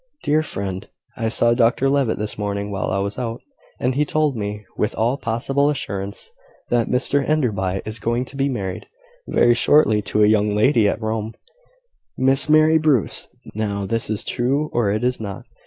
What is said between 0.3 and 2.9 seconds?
Friend, I saw Dr Levitt this morning while